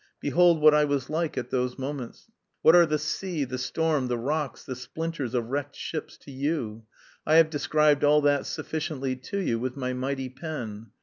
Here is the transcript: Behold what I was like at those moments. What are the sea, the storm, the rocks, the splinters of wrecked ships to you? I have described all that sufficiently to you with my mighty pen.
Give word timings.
Behold 0.19 0.59
what 0.63 0.73
I 0.73 0.83
was 0.83 1.11
like 1.11 1.37
at 1.37 1.51
those 1.51 1.77
moments. 1.77 2.31
What 2.63 2.75
are 2.75 2.87
the 2.87 2.97
sea, 2.97 3.43
the 3.45 3.59
storm, 3.59 4.07
the 4.07 4.17
rocks, 4.17 4.63
the 4.63 4.75
splinters 4.75 5.35
of 5.35 5.51
wrecked 5.51 5.75
ships 5.75 6.17
to 6.25 6.31
you? 6.31 6.85
I 7.23 7.35
have 7.35 7.51
described 7.51 8.03
all 8.03 8.21
that 8.21 8.47
sufficiently 8.47 9.15
to 9.17 9.37
you 9.37 9.59
with 9.59 9.77
my 9.77 9.93
mighty 9.93 10.29
pen. 10.29 10.87